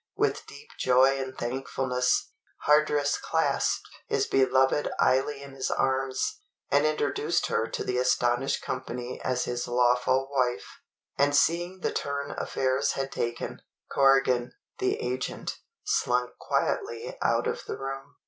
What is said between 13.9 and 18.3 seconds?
Corrigan, the agent, slunk quietly out of the room.